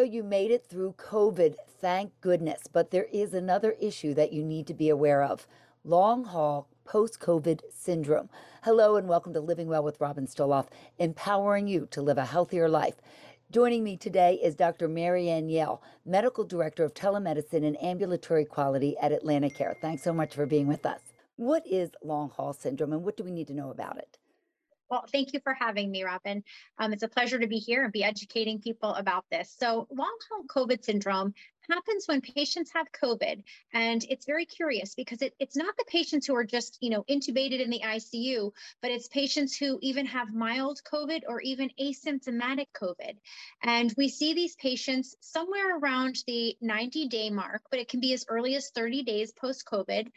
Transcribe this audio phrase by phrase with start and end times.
[0.00, 2.62] So you made it through COVID, thank goodness.
[2.72, 5.46] But there is another issue that you need to be aware of
[5.84, 8.30] long haul post COVID syndrome.
[8.62, 10.68] Hello, and welcome to Living Well with Robin Stoloff,
[10.98, 12.94] empowering you to live a healthier life.
[13.52, 14.88] Joining me today is Dr.
[14.88, 19.74] Marianne Yell, Medical Director of Telemedicine and Ambulatory Quality at AtlantiCare.
[19.82, 21.00] Thanks so much for being with us.
[21.36, 24.16] What is long haul syndrome and what do we need to know about it?
[24.90, 26.42] Well, thank you for having me, Robin.
[26.78, 29.54] Um, it's a pleasure to be here and be educating people about this.
[29.56, 31.32] So, long haul COVID syndrome
[31.70, 33.42] happens when patients have COVID.
[33.72, 37.04] And it's very curious because it, it's not the patients who are just, you know,
[37.08, 38.50] intubated in the ICU,
[38.82, 43.16] but it's patients who even have mild COVID or even asymptomatic COVID.
[43.62, 48.12] And we see these patients somewhere around the 90 day mark, but it can be
[48.12, 50.08] as early as 30 days post COVID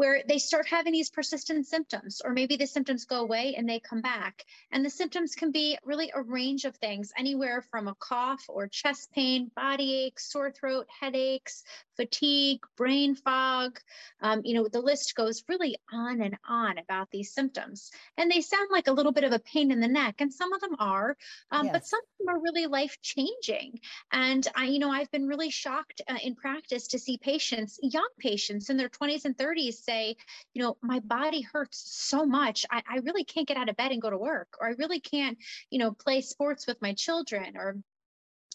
[0.00, 3.78] where they start having these persistent symptoms, or maybe the symptoms go away and they
[3.78, 4.46] come back.
[4.72, 8.66] And the symptoms can be really a range of things, anywhere from a cough or
[8.66, 11.64] chest pain, body aches, sore throat, headaches,
[11.98, 13.78] fatigue, brain fog.
[14.22, 17.90] Um, you know, the list goes really on and on about these symptoms.
[18.16, 20.54] And they sound like a little bit of a pain in the neck, and some
[20.54, 21.14] of them are,
[21.50, 21.72] um, yes.
[21.74, 23.80] but some of them are really life changing.
[24.10, 28.08] And I, you know, I've been really shocked uh, in practice to see patients, young
[28.18, 30.16] patients in their 20s and 30s, say,
[30.54, 32.64] you know, my body hurts so much.
[32.70, 35.00] I, I really can't get out of bed and go to work, or I really
[35.00, 35.36] can't,
[35.70, 37.76] you know, play sports with my children, or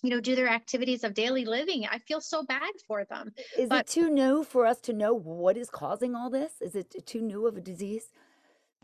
[0.03, 3.69] you know do their activities of daily living i feel so bad for them is
[3.69, 6.93] but, it too new for us to know what is causing all this is it
[7.07, 8.11] too new of a disease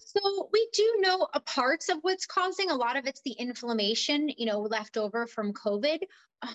[0.04, 4.30] so we do know a parts of what's causing a lot of it's the inflammation
[4.38, 6.00] you know left over from covid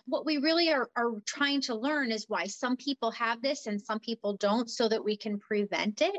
[0.06, 3.80] what we really are, are trying to learn is why some people have this and
[3.80, 6.14] some people don't so that we can prevent it.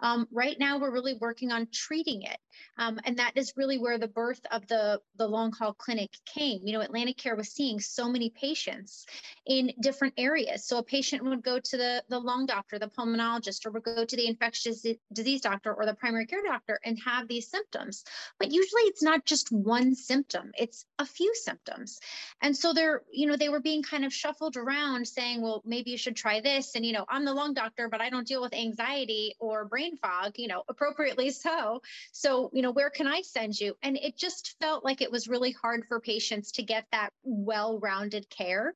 [0.00, 2.38] Um, right now, we're really working on treating it.
[2.78, 6.60] Um, and that is really where the birth of the, the long haul clinic came.
[6.64, 9.06] You know, AtlantiCare was seeing so many patients
[9.46, 10.66] in different areas.
[10.66, 14.04] So a patient would go to the, the lung doctor, the pulmonologist, or would go
[14.04, 18.04] to the infectious disease doctor or the primary care doctor and have these symptoms.
[18.38, 21.98] But usually it's not just one symptom, it's a few symptoms.
[22.42, 25.90] And so they're you know, they were being kind of shuffled around saying, well, maybe
[25.90, 26.74] you should try this.
[26.74, 29.96] And, you know, I'm the lung doctor, but I don't deal with anxiety or brain
[29.96, 31.82] fog, you know, appropriately so.
[32.12, 33.76] So, you know, where can I send you?
[33.82, 37.78] And it just felt like it was really hard for patients to get that well
[37.78, 38.74] rounded care.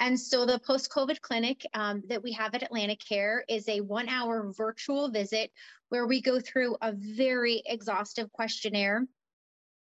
[0.00, 4.08] And so the post COVID clinic um, that we have at AtlantiCare is a one
[4.08, 5.52] hour virtual visit
[5.90, 9.06] where we go through a very exhaustive questionnaire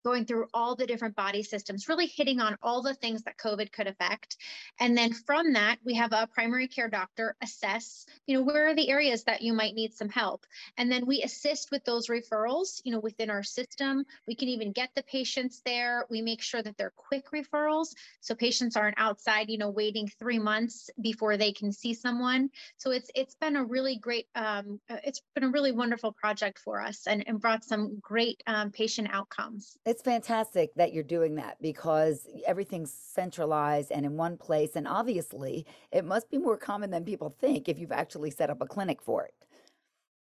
[0.05, 3.73] going through all the different body systems, really hitting on all the things that COVID
[3.73, 4.37] could affect.
[4.81, 8.75] And then from that, we have a primary care doctor assess, you know, where are
[8.75, 10.47] the areas that you might need some help.
[10.77, 14.05] And then we assist with those referrals, you know, within our system.
[14.27, 16.07] We can even get the patients there.
[16.11, 17.95] We make sure that they're quick referrals.
[18.21, 22.51] So patients aren't outside, you know, waiting three months before they can see someone.
[22.77, 26.59] So it's it's been a really great, um, uh, it's been a really wonderful project
[26.59, 29.77] for us and, and brought some great um, patient outcomes.
[29.89, 34.77] It's fantastic that you're doing that because everything's centralized and in one place.
[34.77, 38.61] And obviously, it must be more common than people think if you've actually set up
[38.61, 39.33] a clinic for it.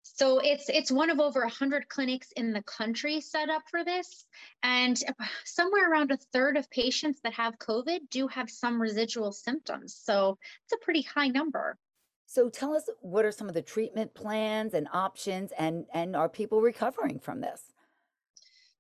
[0.03, 4.25] So it's it's one of over 100 clinics in the country set up for this
[4.61, 9.31] and uh, somewhere around a third of patients that have COVID do have some residual
[9.31, 9.95] symptoms.
[9.95, 11.77] So it's a pretty high number.
[12.25, 16.27] So tell us what are some of the treatment plans and options and and are
[16.27, 17.71] people recovering from this?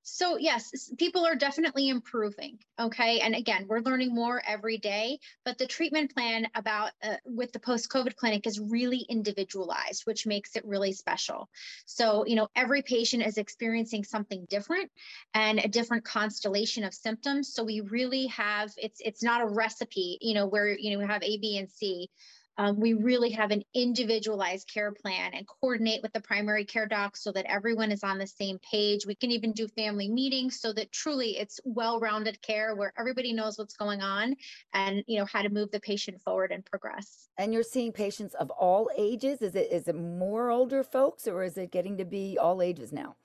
[0.07, 2.59] So yes, people are definitely improving.
[2.79, 5.17] Okay, and again, we're learning more every day.
[5.43, 10.55] But the treatment plan about uh, with the post-COVID clinic is really individualized, which makes
[10.55, 11.49] it really special.
[11.87, 14.91] So you know, every patient is experiencing something different
[15.33, 17.51] and a different constellation of symptoms.
[17.51, 20.19] So we really have it's it's not a recipe.
[20.21, 22.11] You know, where you know we have A, B, and C
[22.57, 27.17] um, we really have an individualized care plan and coordinate with the primary care doc
[27.17, 29.05] so that everyone is on the same page.
[29.05, 33.57] We can even do family meetings so that truly it's well-rounded care where everybody knows
[33.57, 34.35] what's going on
[34.73, 37.27] and you know how to move the patient forward and progress.
[37.37, 39.41] And you're seeing patients of all ages.
[39.41, 42.93] Is it is it more older folks or is it getting to be all ages
[42.93, 43.15] now?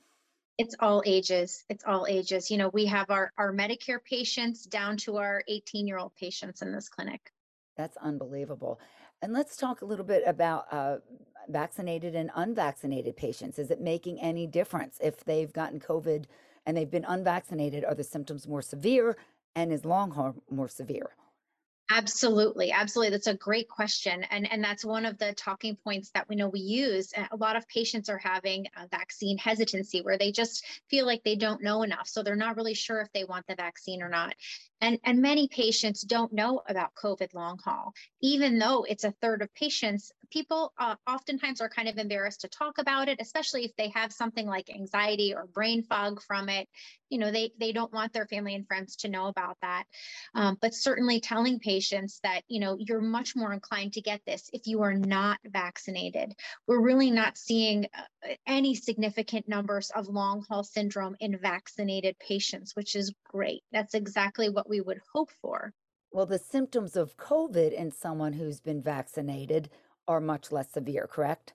[0.58, 1.64] It's all ages.
[1.70, 2.50] It's all ages.
[2.50, 6.60] You know, we have our, our Medicare patients down to our 18 year old patients
[6.60, 7.32] in this clinic.
[7.78, 8.78] That's unbelievable.
[9.22, 10.98] And let's talk a little bit about uh,
[11.48, 13.58] vaccinated and unvaccinated patients.
[13.58, 16.24] Is it making any difference if they've gotten COVID
[16.64, 17.84] and they've been unvaccinated?
[17.84, 19.16] Are the symptoms more severe
[19.54, 21.10] and is long haul more severe?
[21.92, 23.10] Absolutely, absolutely.
[23.10, 24.22] That's a great question.
[24.30, 27.12] And, and that's one of the talking points that we know we use.
[27.32, 31.64] A lot of patients are having vaccine hesitancy where they just feel like they don't
[31.64, 32.06] know enough.
[32.06, 34.34] So they're not really sure if they want the vaccine or not.
[34.80, 37.92] And, and many patients don't know about COVID long haul,
[38.22, 40.12] even though it's a third of patients.
[40.30, 44.12] People uh, oftentimes are kind of embarrassed to talk about it, especially if they have
[44.12, 46.68] something like anxiety or brain fog from it.
[47.10, 49.84] You know, they, they don't want their family and friends to know about that.
[50.34, 54.48] Um, but certainly telling patients that, you know, you're much more inclined to get this
[54.52, 56.32] if you are not vaccinated.
[56.66, 62.74] We're really not seeing uh, any significant numbers of long haul syndrome in vaccinated patients,
[62.74, 63.62] which is great.
[63.72, 65.72] That's exactly what we would hope for.
[66.12, 69.70] Well, the symptoms of COVID in someone who's been vaccinated
[70.08, 71.54] are much less severe, correct?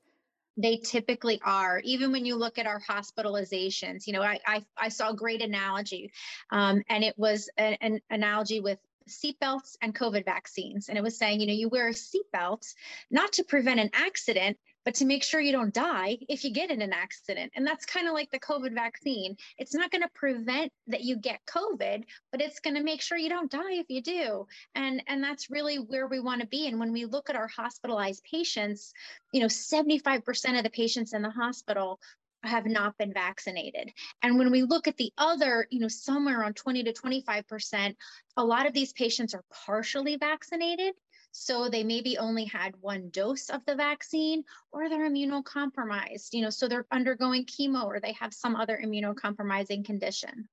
[0.58, 1.80] They typically are.
[1.84, 5.42] Even when you look at our hospitalizations, you know, I I, I saw a great
[5.42, 6.12] analogy,
[6.52, 8.80] um, and it was an analogy with
[9.10, 12.74] seatbelts and COVID vaccines, and it was saying, you know, you wear a seatbelt
[13.12, 16.70] not to prevent an accident, but to make sure you don't die if you get
[16.70, 17.52] in an accident.
[17.56, 19.36] And that's kind of like the COVID vaccine.
[19.58, 23.18] It's not going to prevent that you get COVID, but it's going to make sure
[23.18, 24.46] you don't die if you do.
[24.76, 26.68] And and that's really where we want to be.
[26.68, 28.94] And when we look at our hospitalized patients,
[29.34, 32.00] you know, 75% of the patients in the hospital
[32.44, 33.92] have not been vaccinated.
[34.22, 37.96] And when we look at the other, you know, somewhere around 20 to 25%,
[38.38, 40.94] a lot of these patients are partially vaccinated.
[41.38, 46.50] So they maybe only had one dose of the vaccine or they're immunocompromised, you know,
[46.50, 50.48] so they're undergoing chemo or they have some other immunocompromising condition.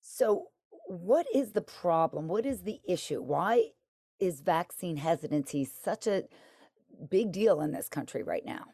[0.00, 0.46] So,
[0.86, 2.28] what is the problem?
[2.28, 3.20] What is the issue?
[3.20, 3.72] Why
[4.18, 6.24] is vaccine hesitancy such a
[7.10, 8.64] big deal in this country right now?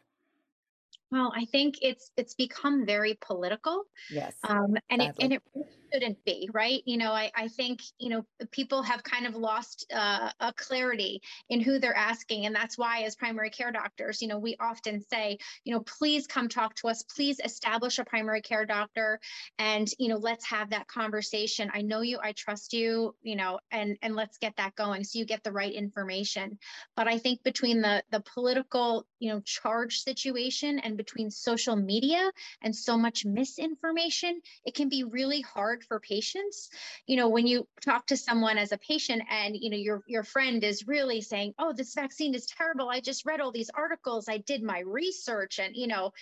[1.11, 5.43] Well, I think it's it's become very political, Yes, um, and it and it
[5.91, 6.81] shouldn't be, right?
[6.85, 11.21] You know, I I think you know people have kind of lost uh, a clarity
[11.49, 15.01] in who they're asking, and that's why, as primary care doctors, you know, we often
[15.01, 19.19] say, you know, please come talk to us, please establish a primary care doctor,
[19.59, 21.69] and you know, let's have that conversation.
[21.73, 25.19] I know you, I trust you, you know, and and let's get that going so
[25.19, 26.57] you get the right information.
[26.95, 32.31] But I think between the the political, you know, charge situation and between social media
[32.61, 36.69] and so much misinformation, it can be really hard for patients.
[37.05, 40.23] You know, when you talk to someone as a patient and you know your your
[40.23, 42.89] friend is really saying, "Oh, this vaccine is terrible.
[42.89, 44.27] I just read all these articles.
[44.29, 46.13] I did my research." And you know,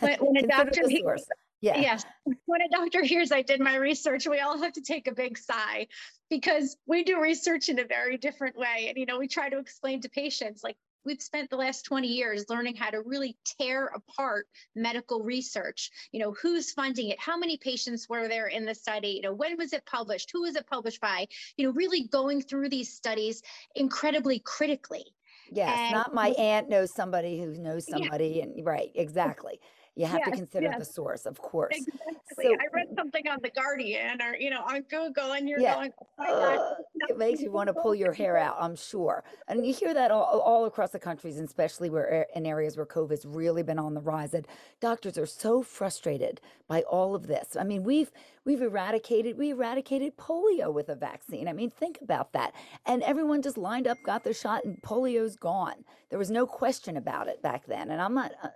[0.00, 0.82] when, when a doctor.
[1.62, 1.80] Yeah.
[1.80, 2.04] Yes.
[2.24, 5.38] When a doctor hears I did my research, we all have to take a big
[5.38, 5.86] sigh
[6.28, 8.86] because we do research in a very different way.
[8.88, 12.08] And, you know, we try to explain to patients like, we've spent the last 20
[12.08, 15.90] years learning how to really tear apart medical research.
[16.12, 17.20] You know who's funding it?
[17.20, 19.08] How many patients were there in the study?
[19.08, 20.30] You know when was it published?
[20.32, 21.26] Who was it published by?
[21.56, 23.42] You know really going through these studies
[23.74, 25.04] incredibly critically.
[25.50, 27.96] Yes, and not my aunt knows somebody who knows yeah.
[27.98, 29.60] somebody, and right, exactly.
[29.94, 31.76] You have to consider yes the source, of course.
[31.76, 35.60] exactly So, i read something on the guardian or you know on google and you're
[35.60, 36.74] yeah, going oh uh,
[37.08, 39.24] it makes you want to pull your hair out, I'm sure.
[39.48, 42.86] And you hear that all, all across the countries, and especially where in areas where
[42.86, 44.46] COVID's really been on the rise, that
[44.80, 47.56] doctors are so frustrated by all of this.
[47.58, 48.10] I mean, we've
[48.44, 51.48] we've eradicated we eradicated polio with a vaccine.
[51.48, 52.54] I mean, think about that.
[52.86, 55.84] And everyone just lined up, got their shot, and polio's gone.
[56.10, 57.90] There was no question about it back then.
[57.90, 58.32] And I'm not.
[58.42, 58.48] Uh,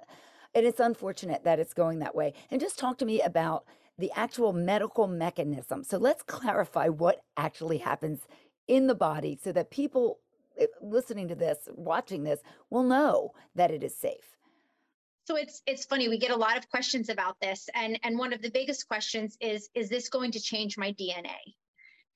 [0.56, 2.32] and it's unfortunate that it's going that way.
[2.50, 3.66] And just talk to me about
[3.98, 5.84] the actual medical mechanism.
[5.84, 8.20] So let's clarify what actually happens
[8.66, 10.18] in the body so that people
[10.58, 12.40] eh, listening to this, watching this,
[12.70, 14.38] will know that it is safe.
[15.28, 18.32] So it's it's funny we get a lot of questions about this and and one
[18.32, 21.54] of the biggest questions is is this going to change my DNA?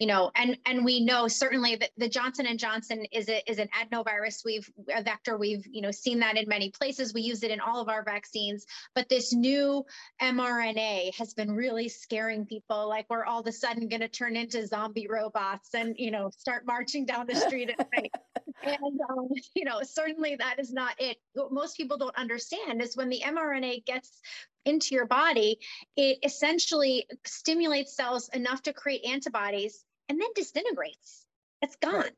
[0.00, 3.58] You know and and we know certainly that the johnson and johnson is a, is
[3.58, 4.44] an adenovirus.
[4.44, 7.14] We've a vector we've you know seen that in many places.
[7.14, 8.66] We use it in all of our vaccines.
[8.94, 9.84] But this new
[10.20, 14.36] mrna has been really scaring people like we're all of a sudden going to turn
[14.36, 18.12] into zombie robots and you know start marching down the street at night.
[18.62, 21.16] And um, you know certainly that is not it.
[21.32, 24.20] What most people don't understand is when the mrna gets
[24.66, 25.58] into your body,
[25.96, 31.24] it essentially stimulates cells enough to create antibodies and then disintegrates.
[31.62, 32.10] It's gone.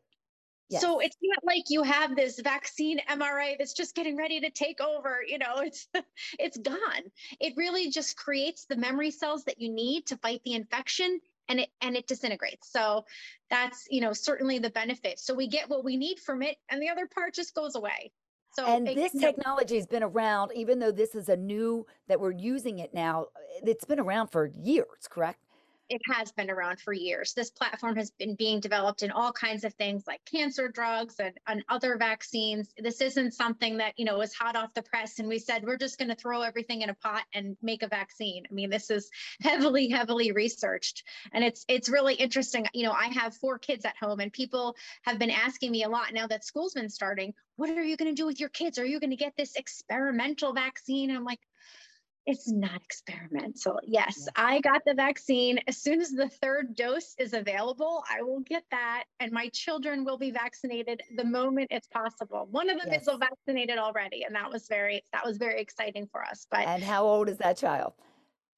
[0.71, 0.81] Yes.
[0.81, 4.81] So it's not like you have this vaccine mRNA that's just getting ready to take
[4.81, 5.87] over, you know, it's
[6.39, 7.03] it's gone.
[7.39, 11.21] It really just creates the memory cells that you need to fight the infection
[11.51, 12.73] and it and it disintegrates.
[12.73, 13.05] So
[13.51, 15.21] that's, you know, certainly the benefit.
[15.21, 18.11] So we get what we need from it and the other part just goes away.
[18.55, 22.19] So And it, this technology has been around, even though this is a new that
[22.19, 23.27] we're using it now,
[23.63, 25.41] it's been around for years, correct?
[25.93, 27.35] It has been around for years.
[27.35, 31.35] This platform has been being developed in all kinds of things like cancer drugs and,
[31.47, 32.73] and other vaccines.
[32.79, 35.77] This isn't something that, you know, was hot off the press and we said we're
[35.77, 38.45] just going to throw everything in a pot and make a vaccine.
[38.51, 39.11] I mean, this is
[39.43, 41.05] heavily, heavily researched.
[41.35, 42.67] And it's it's really interesting.
[42.73, 45.91] You know, I have four kids at home and people have been asking me a
[45.91, 48.79] lot now that school's been starting, what are you going to do with your kids?
[48.79, 51.11] Are you going to get this experimental vaccine?
[51.11, 51.41] I'm like,
[52.27, 53.81] it's not experimental.
[53.85, 55.59] Yes, I got the vaccine.
[55.67, 59.05] As soon as the third dose is available, I will get that.
[59.21, 62.47] And my children will be vaccinated the moment it's possible.
[62.51, 63.09] One of them yes.
[63.09, 64.25] is vaccinated already.
[64.25, 66.47] And that was very, that was very exciting for us.
[66.51, 67.95] But and how old is that child?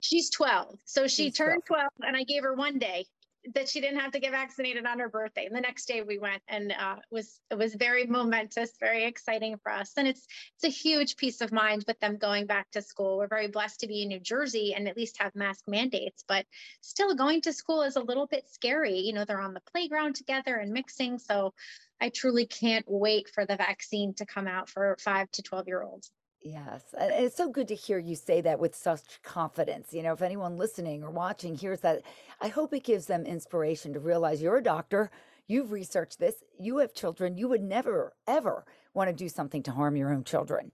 [0.01, 0.79] She's 12.
[0.85, 1.89] So she She's turned 12.
[1.99, 3.07] 12 and I gave her one day
[3.53, 5.47] that she didn't have to get vaccinated on her birthday.
[5.47, 9.59] And the next day we went, and uh, was it was very momentous, very exciting
[9.63, 9.93] for us.
[9.97, 13.19] And it's it's a huge peace of mind with them going back to school.
[13.19, 16.47] We're very blessed to be in New Jersey and at least have mask mandates, but
[16.81, 18.99] still going to school is a little bit scary.
[18.99, 21.19] You know, they're on the playground together and mixing.
[21.19, 21.53] So
[22.01, 25.83] I truly can't wait for the vaccine to come out for five to 12 year
[25.83, 26.11] olds.
[26.45, 26.83] Yes.
[26.99, 29.95] And it's so good to hear you say that with such confidence.
[29.95, 32.03] You know, if anyone listening or watching hears that,
[32.39, 35.11] I hope it gives them inspiration to realize you're a doctor,
[35.47, 39.71] you've researched this, you have children, you would never, ever want to do something to
[39.71, 40.71] harm your own children.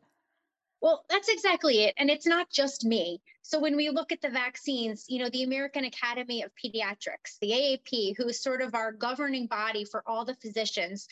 [0.80, 1.94] Well, that's exactly it.
[1.98, 3.20] And it's not just me.
[3.42, 7.50] So when we look at the vaccines, you know, the American Academy of Pediatrics, the
[7.50, 11.06] AAP, who is sort of our governing body for all the physicians,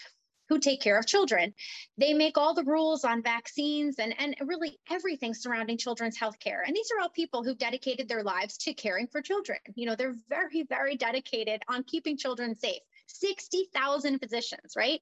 [0.48, 1.54] who take care of children.
[1.96, 6.62] They make all the rules on vaccines and, and really everything surrounding children's health care.
[6.66, 9.58] And these are all people who've dedicated their lives to caring for children.
[9.74, 12.82] You know, they're very, very dedicated on keeping children safe.
[13.06, 15.00] 60,000 physicians, right?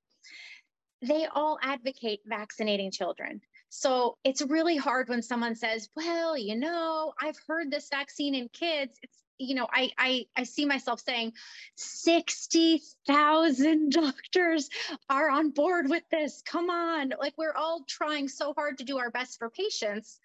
[1.02, 3.40] They all advocate vaccinating children.
[3.68, 8.48] So it's really hard when someone says, well, you know, I've heard this vaccine in
[8.48, 8.98] kids.
[9.02, 11.32] It's you know, I I I see myself saying
[11.76, 14.70] 60,000 doctors
[15.08, 16.42] are on board with this.
[16.44, 17.12] Come on.
[17.18, 20.18] Like we're all trying so hard to do our best for patients.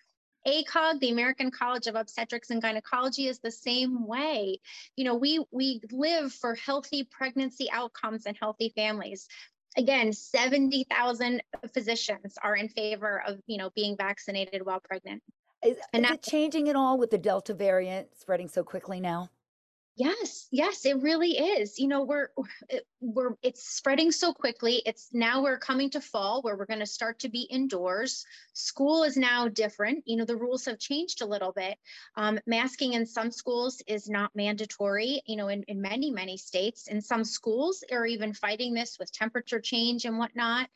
[0.47, 4.59] ACOG, the American College of Obstetrics and Gynecology is the same way.
[4.95, 9.27] You know, we we live for healthy pregnancy outcomes and healthy families.
[9.77, 11.41] Again, 70,000
[11.73, 15.23] physicians are in favor of, you know, being vaccinated while pregnant.
[15.63, 19.29] Is, and is it changing at all with the Delta variant spreading so quickly now?
[19.97, 21.77] Yes, yes, it really is.
[21.77, 22.29] You know, we're
[23.01, 24.81] we're it's spreading so quickly.
[24.85, 28.25] It's now we're coming to fall where we're going to start to be indoors.
[28.53, 30.03] School is now different.
[30.07, 31.77] You know, the rules have changed a little bit.
[32.15, 35.21] Um, masking in some schools is not mandatory.
[35.27, 39.11] You know, in, in many many states, in some schools are even fighting this with
[39.11, 40.69] temperature change and whatnot.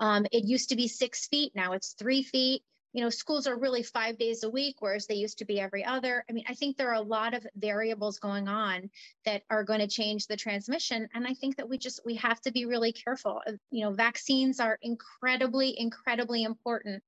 [0.00, 3.58] Um, it used to be six feet, now it's three feet you know, schools are
[3.58, 6.24] really five days a week, whereas they used to be every other.
[6.28, 8.90] I mean, I think there are a lot of variables going on
[9.24, 11.08] that are going to change the transmission.
[11.14, 13.40] And I think that we just, we have to be really careful.
[13.46, 17.02] Uh, you know, vaccines are incredibly, incredibly important.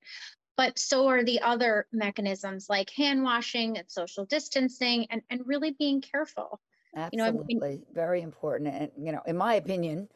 [0.57, 5.73] But so are the other mechanisms like hand washing and social distancing and, and really
[5.73, 6.61] being careful.
[6.97, 7.55] Absolutely.
[7.55, 8.73] You know, I mean, very important.
[8.73, 10.09] And, you know, in my opinion,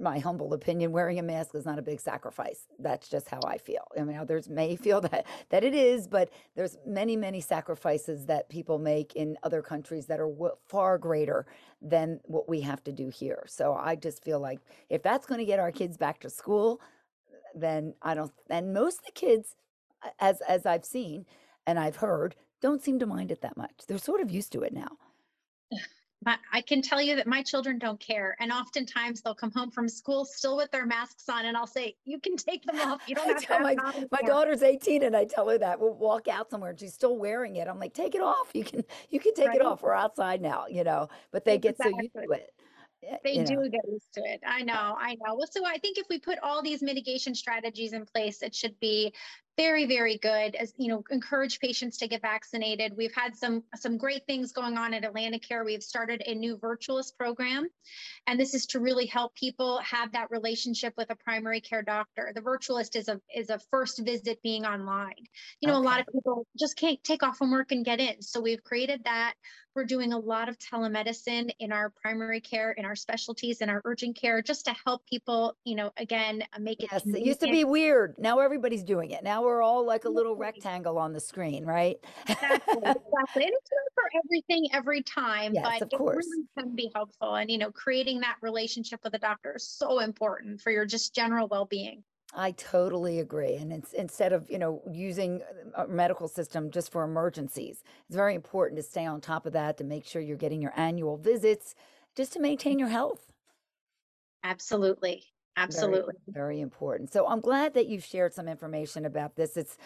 [0.00, 2.66] my humble opinion, wearing a mask is not a big sacrifice.
[2.78, 3.86] That's just how I feel.
[3.98, 8.48] I mean, others may feel that that it is, but there's many, many sacrifices that
[8.48, 11.46] people make in other countries that are w- far greater
[11.82, 13.44] than what we have to do here.
[13.46, 16.80] So I just feel like if that's going to get our kids back to school,
[17.54, 18.32] then I don't.
[18.50, 19.56] And most of the kids,
[20.20, 21.26] as as I've seen
[21.66, 23.84] and I've heard, don't seem to mind it that much.
[23.88, 24.98] They're sort of used to it now.
[26.26, 28.36] I can tell you that my children don't care.
[28.40, 31.94] And oftentimes they'll come home from school still with their masks on, and I'll say,
[32.04, 33.02] You can take them off.
[33.06, 33.60] You don't have to.
[33.60, 33.76] my,
[34.10, 35.80] my daughter's 18, and I tell her that.
[35.80, 37.68] We'll walk out somewhere and she's still wearing it.
[37.68, 38.48] I'm like, Take it off.
[38.52, 39.56] You can you can take right.
[39.56, 39.82] it off.
[39.82, 41.08] We're outside now, you know.
[41.30, 41.92] But they exactly.
[41.92, 42.50] get so used to it.
[43.04, 43.68] Eh, they you do know.
[43.68, 44.40] get used to it.
[44.44, 45.36] I know, I know.
[45.36, 48.78] Well, so I think if we put all these mitigation strategies in place, it should
[48.80, 49.14] be
[49.58, 52.96] very very good as you know encourage patients to get vaccinated.
[52.96, 55.64] We've had some some great things going on at atlanticare.
[55.64, 57.68] We've started a new virtualist program
[58.28, 62.30] and this is to really help people have that relationship with a primary care doctor.
[62.32, 65.26] The virtualist is a is a first visit being online.
[65.60, 65.86] You know okay.
[65.86, 68.22] a lot of people just can't take off from work and get in.
[68.22, 69.34] So we've created that.
[69.74, 73.80] We're doing a lot of telemedicine in our primary care in our specialties in our
[73.84, 77.50] urgent care just to help people you know again make it yes, it used to
[77.50, 78.14] be weird.
[78.18, 79.24] Now everybody's doing it.
[79.24, 81.96] Now we're all like a little rectangle on the screen, right?
[82.28, 83.44] exactly, exactly.
[83.44, 86.26] And it's not for everything every time, yes, but of course.
[86.26, 87.34] it really can be helpful.
[87.34, 91.14] And you know, creating that relationship with a doctor is so important for your just
[91.14, 92.04] general well-being.
[92.34, 93.54] I totally agree.
[93.54, 95.40] And it's instead of, you know, using
[95.76, 99.54] um, a medical system just for emergencies, it's very important to stay on top of
[99.54, 101.74] that to make sure you're getting your annual visits
[102.14, 103.32] just to maintain your health.
[104.44, 105.24] Absolutely.
[105.66, 106.14] Very, Absolutely.
[106.28, 107.12] very important.
[107.12, 109.56] So I'm glad that you've shared some information about this.
[109.56, 109.76] It's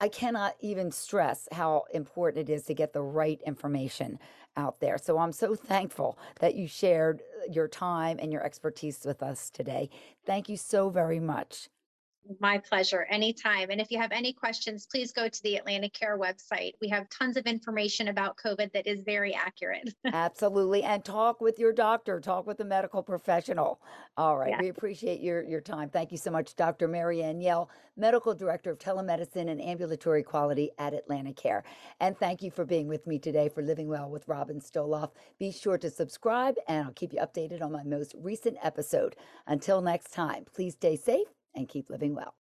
[0.00, 4.18] I cannot even stress how important it is to get the right information
[4.56, 4.98] out there.
[4.98, 9.50] So I'm so thankful that you shared uh, your time and your expertise with us
[9.50, 9.90] today.
[10.26, 11.68] Thank you so very much.
[12.40, 13.06] My pleasure.
[13.10, 13.70] Anytime.
[13.70, 16.72] And if you have any questions, please go to the AtlantiCare website.
[16.80, 19.94] We have tons of information about COVID that is very accurate.
[20.12, 20.82] Absolutely.
[20.82, 23.80] And talk with your doctor, talk with a medical professional.
[24.16, 24.50] All right.
[24.50, 24.60] yeah.
[24.60, 25.88] We appreciate your, your time.
[25.88, 26.88] Thank you so much, Dr.
[26.88, 31.62] Mary Ann Yell, Medical Director of Telemedicine and Ambulatory Quality at AtlantiCare.
[32.00, 35.10] And thank you for being with me today for Living Well with Robin Stoloff.
[35.38, 39.16] Be sure to subscribe and I'll keep you updated on my most recent episode.
[39.46, 42.34] Until next time, please stay safe and keep living well.